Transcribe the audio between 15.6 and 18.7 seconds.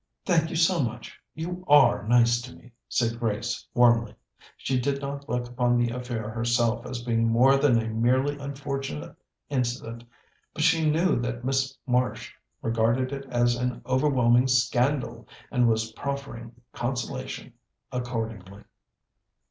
was proffering consolation accordingly.